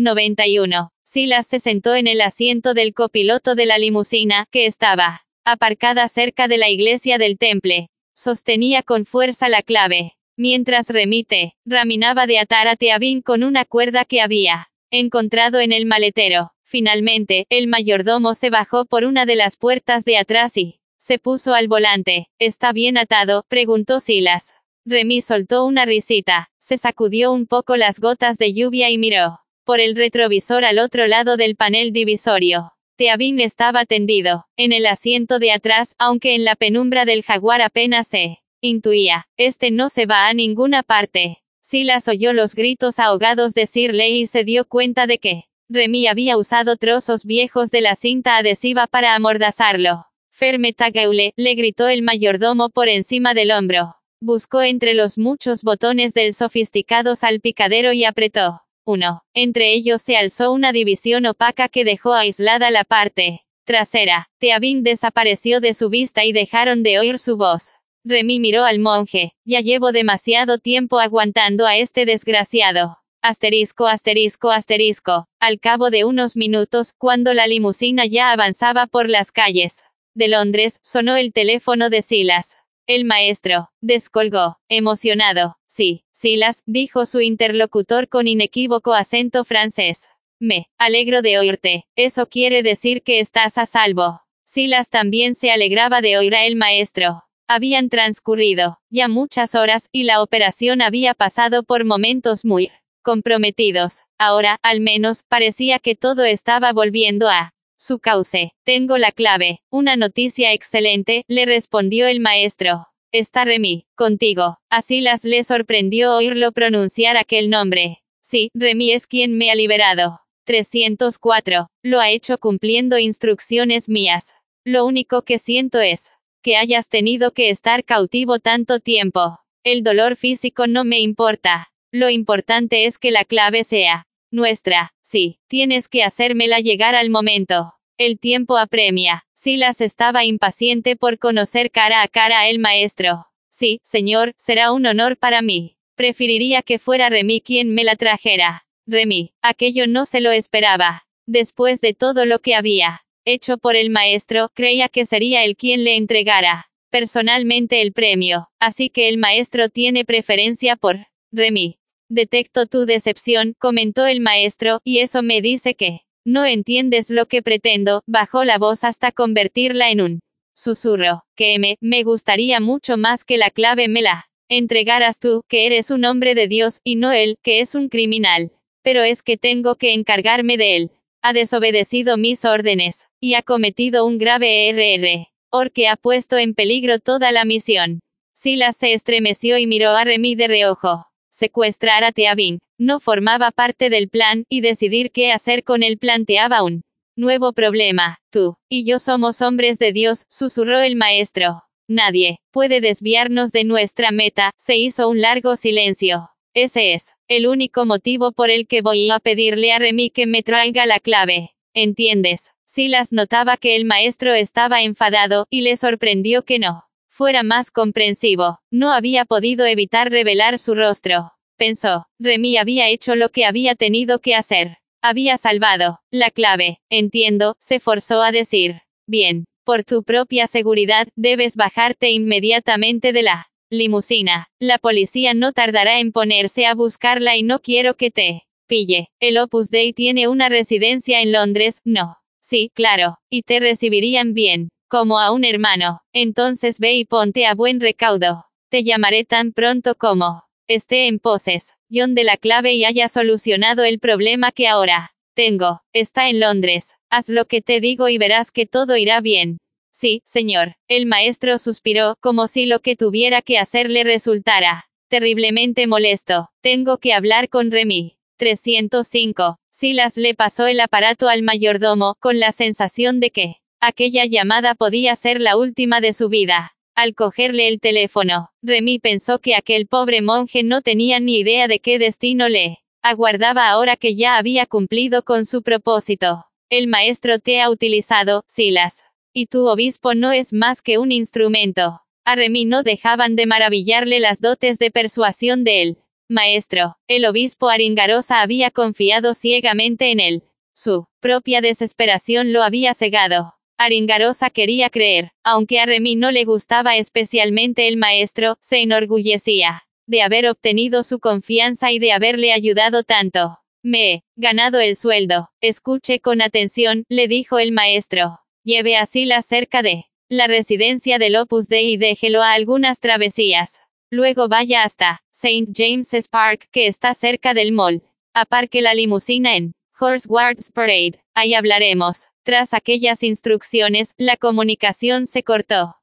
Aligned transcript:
91. 0.00 0.90
Silas 1.04 1.46
se 1.46 1.60
sentó 1.60 1.94
en 1.94 2.06
el 2.06 2.20
asiento 2.20 2.72
del 2.72 2.94
copiloto 2.94 3.54
de 3.54 3.66
la 3.66 3.78
limusina, 3.78 4.46
que 4.50 4.66
estaba 4.66 5.26
aparcada 5.44 6.08
cerca 6.08 6.48
de 6.48 6.58
la 6.58 6.68
iglesia 6.68 7.18
del 7.18 7.38
temple. 7.38 7.90
Sostenía 8.14 8.82
con 8.82 9.06
fuerza 9.06 9.48
la 9.48 9.62
clave. 9.62 10.16
Mientras 10.36 10.88
Remite, 10.88 11.56
raminaba 11.64 12.26
de 12.26 12.38
atar 12.38 12.68
a 12.68 12.76
Teabín 12.76 13.22
con 13.22 13.42
una 13.42 13.64
cuerda 13.64 14.04
que 14.04 14.20
había 14.20 14.70
encontrado 14.90 15.60
en 15.60 15.72
el 15.72 15.86
maletero. 15.86 16.52
Finalmente, 16.64 17.46
el 17.50 17.66
mayordomo 17.66 18.34
se 18.34 18.48
bajó 18.48 18.84
por 18.86 19.04
una 19.04 19.26
de 19.26 19.36
las 19.36 19.56
puertas 19.56 20.04
de 20.04 20.16
atrás 20.16 20.56
y 20.56 20.80
se 20.98 21.18
puso 21.18 21.54
al 21.54 21.68
volante. 21.68 22.28
¿Está 22.38 22.72
bien 22.72 22.96
atado? 22.96 23.44
preguntó 23.48 24.00
Silas. 24.00 24.54
Remy 24.86 25.20
soltó 25.20 25.66
una 25.66 25.84
risita, 25.84 26.50
se 26.58 26.78
sacudió 26.78 27.32
un 27.32 27.46
poco 27.46 27.76
las 27.76 28.00
gotas 28.00 28.38
de 28.38 28.54
lluvia 28.54 28.88
y 28.88 28.96
miró 28.96 29.40
por 29.70 29.78
el 29.78 29.94
retrovisor 29.94 30.64
al 30.64 30.80
otro 30.80 31.06
lado 31.06 31.36
del 31.36 31.54
panel 31.54 31.92
divisorio. 31.92 32.72
Teabín 32.96 33.38
estaba 33.38 33.84
tendido, 33.84 34.46
en 34.56 34.72
el 34.72 34.84
asiento 34.84 35.38
de 35.38 35.52
atrás, 35.52 35.94
aunque 35.96 36.34
en 36.34 36.44
la 36.44 36.56
penumbra 36.56 37.04
del 37.04 37.22
jaguar 37.22 37.62
apenas 37.62 38.08
se 38.08 38.40
intuía, 38.60 39.28
este 39.36 39.70
no 39.70 39.88
se 39.88 40.06
va 40.06 40.26
a 40.26 40.34
ninguna 40.34 40.82
parte. 40.82 41.44
Silas 41.62 42.08
oyó 42.08 42.32
los 42.32 42.56
gritos 42.56 42.98
ahogados 42.98 43.54
de 43.54 43.68
Sirley 43.68 44.22
y 44.22 44.26
se 44.26 44.42
dio 44.42 44.64
cuenta 44.64 45.06
de 45.06 45.18
que 45.18 45.44
Remy 45.68 46.08
había 46.08 46.36
usado 46.36 46.76
trozos 46.76 47.24
viejos 47.24 47.70
de 47.70 47.82
la 47.82 47.94
cinta 47.94 48.38
adhesiva 48.38 48.88
para 48.88 49.14
amordazarlo. 49.14 50.06
Ferme 50.32 50.72
Tagaule, 50.72 51.32
le 51.36 51.54
gritó 51.54 51.86
el 51.86 52.02
mayordomo 52.02 52.70
por 52.70 52.88
encima 52.88 53.34
del 53.34 53.52
hombro. 53.52 53.94
Buscó 54.20 54.62
entre 54.62 54.94
los 54.94 55.16
muchos 55.16 55.62
botones 55.62 56.12
del 56.12 56.34
sofisticado 56.34 57.14
salpicadero 57.14 57.92
y 57.92 58.04
apretó. 58.04 58.62
Uno. 58.84 59.22
Entre 59.34 59.72
ellos 59.72 60.02
se 60.02 60.16
alzó 60.16 60.52
una 60.52 60.72
división 60.72 61.26
opaca 61.26 61.68
que 61.68 61.84
dejó 61.84 62.14
aislada 62.14 62.70
la 62.70 62.84
parte 62.84 63.42
trasera. 63.64 64.30
Teabín 64.38 64.82
desapareció 64.82 65.60
de 65.60 65.74
su 65.74 65.90
vista 65.90 66.24
y 66.24 66.32
dejaron 66.32 66.82
de 66.82 66.98
oír 66.98 67.18
su 67.20 67.36
voz. 67.36 67.72
Remy 68.04 68.40
miró 68.40 68.64
al 68.64 68.78
monje. 68.78 69.34
Ya 69.44 69.60
llevo 69.60 69.92
demasiado 69.92 70.58
tiempo 70.58 70.98
aguantando 70.98 71.66
a 71.66 71.76
este 71.76 72.04
desgraciado. 72.04 72.98
Asterisco, 73.22 73.86
asterisco, 73.86 74.50
asterisco. 74.50 75.28
Al 75.38 75.60
cabo 75.60 75.90
de 75.90 76.04
unos 76.04 76.34
minutos, 76.34 76.94
cuando 76.96 77.34
la 77.34 77.46
limusina 77.46 78.06
ya 78.06 78.32
avanzaba 78.32 78.86
por 78.86 79.08
las 79.08 79.30
calles 79.30 79.82
de 80.14 80.28
Londres, 80.28 80.80
sonó 80.82 81.16
el 81.16 81.32
teléfono 81.32 81.90
de 81.90 82.02
Silas. 82.02 82.56
El 82.86 83.04
maestro 83.04 83.70
descolgó, 83.80 84.58
emocionado. 84.68 85.56
Sí, 85.66 86.04
Silas, 86.12 86.62
dijo 86.66 87.06
su 87.06 87.20
interlocutor 87.20 88.08
con 88.08 88.26
inequívoco 88.26 88.94
acento 88.94 89.44
francés. 89.44 90.08
Me 90.40 90.70
alegro 90.78 91.22
de 91.22 91.38
oírte. 91.38 91.86
Eso 91.96 92.26
quiere 92.26 92.62
decir 92.62 93.02
que 93.02 93.20
estás 93.20 93.58
a 93.58 93.66
salvo. 93.66 94.22
Silas 94.46 94.90
también 94.90 95.34
se 95.34 95.50
alegraba 95.50 96.00
de 96.00 96.18
oír 96.18 96.34
a 96.34 96.44
el 96.44 96.56
maestro. 96.56 97.24
Habían 97.46 97.88
transcurrido 97.88 98.80
ya 98.90 99.06
muchas 99.06 99.54
horas, 99.54 99.88
y 99.92 100.04
la 100.04 100.22
operación 100.22 100.82
había 100.82 101.14
pasado 101.14 101.62
por 101.62 101.84
momentos 101.84 102.44
muy 102.44 102.70
comprometidos. 103.02 104.02
Ahora, 104.18 104.58
al 104.62 104.80
menos, 104.80 105.24
parecía 105.28 105.78
que 105.78 105.94
todo 105.94 106.24
estaba 106.24 106.72
volviendo 106.72 107.28
a 107.28 107.54
su 107.80 107.98
cauce. 107.98 108.52
Tengo 108.64 108.98
la 108.98 109.10
clave. 109.10 109.62
Una 109.70 109.96
noticia 109.96 110.52
excelente, 110.52 111.24
le 111.28 111.46
respondió 111.46 112.06
el 112.06 112.20
maestro. 112.20 112.88
Está 113.10 113.44
Remy, 113.44 113.86
contigo. 113.96 114.58
Así 114.68 115.00
las 115.00 115.24
le 115.24 115.42
sorprendió 115.42 116.14
oírlo 116.14 116.52
pronunciar 116.52 117.16
aquel 117.16 117.48
nombre. 117.48 118.02
Sí, 118.22 118.50
Remy 118.54 118.92
es 118.92 119.06
quien 119.06 119.36
me 119.36 119.50
ha 119.50 119.54
liberado. 119.54 120.20
304. 120.44 121.68
Lo 121.82 122.00
ha 122.00 122.10
hecho 122.10 122.38
cumpliendo 122.38 122.98
instrucciones 122.98 123.88
mías. 123.88 124.34
Lo 124.64 124.84
único 124.84 125.22
que 125.22 125.38
siento 125.38 125.80
es 125.80 126.10
que 126.42 126.56
hayas 126.56 126.88
tenido 126.88 127.32
que 127.32 127.48
estar 127.48 127.84
cautivo 127.84 128.38
tanto 128.40 128.80
tiempo. 128.80 129.40
El 129.64 129.82
dolor 129.82 130.16
físico 130.16 130.66
no 130.66 130.84
me 130.84 131.00
importa. 131.00 131.72
Lo 131.92 132.10
importante 132.10 132.84
es 132.84 132.98
que 132.98 133.10
la 133.10 133.24
clave 133.24 133.64
sea 133.64 134.06
nuestra, 134.30 134.94
sí, 135.02 135.38
tienes 135.48 135.88
que 135.88 136.02
hacérmela 136.02 136.60
llegar 136.60 136.94
al 136.94 137.10
momento. 137.10 137.74
El 137.98 138.18
tiempo 138.18 138.56
apremia. 138.56 139.26
Silas 139.34 139.80
estaba 139.80 140.24
impaciente 140.24 140.96
por 140.96 141.18
conocer 141.18 141.70
cara 141.70 142.02
a 142.02 142.08
cara 142.08 142.40
a 142.40 142.48
el 142.48 142.58
maestro. 142.58 143.26
Sí, 143.50 143.80
señor, 143.82 144.34
será 144.38 144.72
un 144.72 144.86
honor 144.86 145.16
para 145.16 145.42
mí. 145.42 145.76
Preferiría 145.96 146.62
que 146.62 146.78
fuera 146.78 147.10
Remy 147.10 147.40
quien 147.40 147.74
me 147.74 147.84
la 147.84 147.96
trajera. 147.96 148.66
Remy, 148.86 149.34
aquello 149.42 149.86
no 149.86 150.06
se 150.06 150.20
lo 150.20 150.30
esperaba. 150.30 151.06
Después 151.26 151.80
de 151.80 151.94
todo 151.94 152.24
lo 152.24 152.38
que 152.38 152.54
había 152.54 153.02
hecho 153.24 153.58
por 153.58 153.76
el 153.76 153.90
maestro, 153.90 154.50
creía 154.54 154.88
que 154.88 155.04
sería 155.06 155.44
él 155.44 155.56
quien 155.56 155.84
le 155.84 155.96
entregara 155.96 156.70
personalmente 156.90 157.80
el 157.80 157.92
premio. 157.92 158.50
Así 158.58 158.90
que 158.90 159.08
el 159.08 159.18
maestro 159.18 159.68
tiene 159.68 160.04
preferencia 160.04 160.76
por 160.76 161.06
Remy. 161.32 161.79
Detecto 162.12 162.66
tu 162.66 162.86
decepción, 162.86 163.54
comentó 163.56 164.04
el 164.04 164.20
maestro, 164.20 164.80
y 164.82 164.98
eso 164.98 165.22
me 165.22 165.40
dice 165.40 165.76
que 165.76 166.00
no 166.24 166.44
entiendes 166.44 167.08
lo 167.08 167.26
que 167.26 167.40
pretendo, 167.40 168.02
bajó 168.04 168.42
la 168.42 168.58
voz 168.58 168.82
hasta 168.82 169.12
convertirla 169.12 169.90
en 169.90 170.00
un 170.00 170.20
susurro, 170.56 171.22
que 171.36 171.60
me, 171.60 171.76
me 171.80 172.02
gustaría 172.02 172.58
mucho 172.58 172.96
más 172.96 173.24
que 173.24 173.38
la 173.38 173.50
clave 173.50 173.86
me 173.86 174.02
la 174.02 174.26
entregaras 174.48 175.20
tú, 175.20 175.44
que 175.46 175.66
eres 175.66 175.92
un 175.92 176.04
hombre 176.04 176.34
de 176.34 176.48
Dios, 176.48 176.80
y 176.82 176.96
no 176.96 177.12
él, 177.12 177.36
que 177.44 177.60
es 177.60 177.76
un 177.76 177.88
criminal. 177.88 178.50
Pero 178.82 179.04
es 179.04 179.22
que 179.22 179.36
tengo 179.36 179.76
que 179.76 179.92
encargarme 179.92 180.56
de 180.56 180.74
él. 180.74 180.90
Ha 181.22 181.32
desobedecido 181.32 182.16
mis 182.16 182.44
órdenes, 182.44 183.06
y 183.20 183.34
ha 183.34 183.42
cometido 183.42 184.04
un 184.04 184.18
grave 184.18 184.68
error, 184.68 185.28
porque 185.48 185.86
ha 185.86 185.94
puesto 185.94 186.38
en 186.38 186.54
peligro 186.54 186.98
toda 186.98 187.30
la 187.30 187.44
misión. 187.44 188.00
Silas 188.34 188.76
se 188.76 188.94
estremeció 188.94 189.58
y 189.58 189.68
miró 189.68 189.90
a 189.90 190.02
Remy 190.02 190.34
de 190.34 190.48
reojo. 190.48 191.09
Secuestrar 191.40 192.04
a 192.04 192.12
Teabin 192.12 192.58
no 192.78 193.00
formaba 193.00 193.50
parte 193.50 193.88
del 193.88 194.10
plan, 194.10 194.44
y 194.50 194.60
decidir 194.60 195.10
qué 195.10 195.32
hacer 195.32 195.64
con 195.64 195.82
él 195.82 195.96
planteaba 195.96 196.62
un 196.62 196.82
nuevo 197.16 197.54
problema. 197.54 198.18
Tú 198.30 198.56
y 198.68 198.84
yo 198.84 198.98
somos 198.98 199.40
hombres 199.40 199.78
de 199.78 199.94
Dios, 199.94 200.26
susurró 200.28 200.80
el 200.80 200.96
maestro. 200.96 201.62
Nadie 201.88 202.40
puede 202.50 202.82
desviarnos 202.82 203.52
de 203.52 203.64
nuestra 203.64 204.10
meta. 204.10 204.50
Se 204.58 204.76
hizo 204.76 205.08
un 205.08 205.22
largo 205.22 205.56
silencio. 205.56 206.28
Ese 206.52 206.92
es 206.92 207.14
el 207.26 207.46
único 207.46 207.86
motivo 207.86 208.32
por 208.32 208.50
el 208.50 208.66
que 208.66 208.82
voy 208.82 209.10
a 209.10 209.18
pedirle 209.18 209.72
a 209.72 209.78
Remy 209.78 210.10
que 210.10 210.26
me 210.26 210.42
traiga 210.42 210.84
la 210.84 211.00
clave. 211.00 211.52
¿Entiendes? 211.72 212.50
Silas 212.66 213.14
notaba 213.14 213.56
que 213.56 213.76
el 213.76 213.86
maestro 213.86 214.34
estaba 214.34 214.82
enfadado, 214.82 215.46
y 215.48 215.62
le 215.62 215.78
sorprendió 215.78 216.42
que 216.42 216.58
no 216.58 216.89
fuera 217.10 217.42
más 217.42 217.70
comprensivo. 217.70 218.60
No 218.70 218.92
había 218.92 219.24
podido 219.26 219.66
evitar 219.66 220.10
revelar 220.10 220.58
su 220.58 220.74
rostro. 220.74 221.32
Pensó, 221.58 222.06
Remy 222.18 222.56
había 222.56 222.88
hecho 222.88 223.16
lo 223.16 223.28
que 223.28 223.44
había 223.44 223.74
tenido 223.74 224.20
que 224.20 224.34
hacer. 224.34 224.78
Había 225.02 225.36
salvado 225.36 226.00
la 226.10 226.30
clave. 226.30 226.80
Entiendo, 226.88 227.56
se 227.60 227.80
forzó 227.80 228.22
a 228.22 228.32
decir. 228.32 228.82
Bien, 229.06 229.44
por 229.64 229.84
tu 229.84 230.02
propia 230.02 230.46
seguridad, 230.46 231.08
debes 231.16 231.56
bajarte 231.56 232.10
inmediatamente 232.10 233.12
de 233.12 233.22
la 233.22 233.50
limusina. 233.70 234.48
La 234.58 234.78
policía 234.78 235.34
no 235.34 235.52
tardará 235.52 236.00
en 236.00 236.12
ponerse 236.12 236.64
a 236.66 236.74
buscarla 236.74 237.36
y 237.36 237.42
no 237.42 237.60
quiero 237.60 237.96
que 237.96 238.10
te 238.10 238.44
pille. 238.66 239.08
El 239.20 239.36
Opus 239.38 239.68
Dei 239.68 239.92
tiene 239.92 240.28
una 240.28 240.48
residencia 240.48 241.20
en 241.20 241.32
Londres, 241.32 241.80
no. 241.84 242.16
Sí, 242.40 242.70
claro, 242.74 243.18
y 243.28 243.42
te 243.42 243.60
recibirían 243.60 244.32
bien 244.32 244.70
como 244.90 245.18
a 245.20 245.30
un 245.30 245.44
hermano. 245.44 246.02
Entonces 246.12 246.78
ve 246.78 246.94
y 246.94 247.06
ponte 247.06 247.46
a 247.46 247.54
buen 247.54 247.80
recaudo. 247.80 248.44
Te 248.68 248.84
llamaré 248.84 249.24
tan 249.24 249.52
pronto 249.52 249.94
como 249.94 250.44
esté 250.66 251.06
en 251.06 251.18
poses, 251.18 251.74
John 251.90 252.14
de 252.14 252.24
la 252.24 252.36
clave 252.36 252.74
y 252.74 252.84
haya 252.84 253.08
solucionado 253.08 253.84
el 253.84 254.00
problema 254.00 254.52
que 254.52 254.68
ahora 254.68 255.12
tengo. 255.34 255.80
Está 255.94 256.28
en 256.28 256.40
Londres. 256.40 256.96
Haz 257.08 257.28
lo 257.28 257.46
que 257.46 257.62
te 257.62 257.80
digo 257.80 258.08
y 258.08 258.18
verás 258.18 258.50
que 258.50 258.66
todo 258.66 258.96
irá 258.96 259.20
bien. 259.20 259.58
Sí, 259.92 260.22
señor. 260.24 260.74
El 260.88 261.06
maestro 261.06 261.58
suspiró, 261.58 262.16
como 262.20 262.48
si 262.48 262.66
lo 262.66 262.80
que 262.80 262.96
tuviera 262.96 263.42
que 263.42 263.58
hacer 263.58 263.90
le 263.90 264.04
resultara 264.04 264.86
terriblemente 265.08 265.86
molesto. 265.86 266.50
Tengo 266.62 266.98
que 266.98 267.12
hablar 267.12 267.48
con 267.48 267.70
Remy. 267.70 268.16
305. 268.38 269.58
Silas 269.72 270.16
le 270.16 270.34
pasó 270.34 270.66
el 270.66 270.80
aparato 270.80 271.28
al 271.28 271.42
mayordomo, 271.42 272.16
con 272.20 272.38
la 272.38 272.52
sensación 272.52 273.20
de 273.20 273.30
que 273.30 273.56
Aquella 273.80 274.26
llamada 274.26 274.74
podía 274.74 275.16
ser 275.16 275.40
la 275.40 275.56
última 275.56 276.00
de 276.00 276.12
su 276.12 276.28
vida. 276.28 276.76
Al 276.94 277.14
cogerle 277.14 277.68
el 277.68 277.80
teléfono, 277.80 278.50
Remy 278.62 278.98
pensó 278.98 279.38
que 279.38 279.54
aquel 279.54 279.86
pobre 279.86 280.22
monje 280.22 280.62
no 280.62 280.82
tenía 280.82 281.20
ni 281.20 281.38
idea 281.38 281.68
de 281.68 281.80
qué 281.80 281.98
destino 281.98 282.48
le 282.48 282.78
aguardaba 283.02 283.70
ahora 283.70 283.96
que 283.96 284.14
ya 284.16 284.36
había 284.36 284.66
cumplido 284.66 285.22
con 285.22 285.46
su 285.46 285.62
propósito. 285.62 286.46
El 286.68 286.88
maestro 286.88 287.38
te 287.38 287.60
ha 287.60 287.70
utilizado, 287.70 288.44
Silas. 288.46 289.02
Y 289.32 289.46
tu 289.46 289.66
obispo 289.66 290.14
no 290.14 290.32
es 290.32 290.52
más 290.52 290.82
que 290.82 290.98
un 290.98 291.10
instrumento. 291.10 292.02
A 292.24 292.36
Remy 292.36 292.66
no 292.66 292.82
dejaban 292.82 293.36
de 293.36 293.46
maravillarle 293.46 294.20
las 294.20 294.40
dotes 294.40 294.78
de 294.78 294.90
persuasión 294.90 295.64
de 295.64 295.82
él 295.82 295.98
Maestro, 296.32 296.96
el 297.08 297.24
obispo 297.24 297.70
Aringarosa 297.70 298.40
había 298.40 298.70
confiado 298.70 299.34
ciegamente 299.34 300.12
en 300.12 300.20
él. 300.20 300.44
Su 300.76 301.08
propia 301.18 301.60
desesperación 301.60 302.52
lo 302.52 302.62
había 302.62 302.94
cegado. 302.94 303.56
Aringarosa 303.82 304.50
quería 304.50 304.90
creer, 304.90 305.32
aunque 305.42 305.80
a 305.80 305.86
Remy 305.86 306.14
no 306.14 306.30
le 306.30 306.44
gustaba 306.44 306.98
especialmente 306.98 307.88
el 307.88 307.96
maestro, 307.96 308.58
se 308.60 308.82
enorgullecía 308.82 309.84
de 310.06 310.20
haber 310.20 310.48
obtenido 310.48 311.02
su 311.02 311.18
confianza 311.18 311.90
y 311.90 311.98
de 311.98 312.12
haberle 312.12 312.52
ayudado 312.52 313.04
tanto. 313.04 313.58
Me 313.82 314.12
he 314.12 314.24
ganado 314.36 314.80
el 314.80 314.96
sueldo. 314.96 315.48
Escuche 315.62 316.20
con 316.20 316.42
atención, 316.42 317.04
le 317.08 317.26
dijo 317.26 317.58
el 317.58 317.72
maestro. 317.72 318.40
Lleve 318.64 318.96
a 318.96 319.06
Silas 319.06 319.46
cerca 319.46 319.80
de 319.80 320.04
la 320.28 320.46
residencia 320.46 321.18
del 321.18 321.36
Opus 321.36 321.68
Dei 321.68 321.94
y 321.94 321.96
déjelo 321.96 322.42
a 322.42 322.52
algunas 322.52 323.00
travesías. 323.00 323.80
Luego 324.10 324.48
vaya 324.48 324.82
hasta 324.82 325.22
St. 325.32 325.68
James's 325.74 326.28
Park, 326.28 326.68
que 326.70 326.86
está 326.86 327.14
cerca 327.14 327.54
del 327.54 327.72
mall. 327.72 328.02
Aparque 328.34 328.82
la 328.82 328.92
limusina 328.92 329.56
en 329.56 329.72
Horse 329.98 330.28
Guards 330.28 330.70
Parade. 330.70 331.22
Ahí 331.32 331.54
hablaremos. 331.54 332.29
Tras 332.42 332.72
aquellas 332.72 333.22
instrucciones, 333.22 334.14
la 334.16 334.36
comunicación 334.36 335.26
se 335.26 335.42
cortó. 335.42 335.99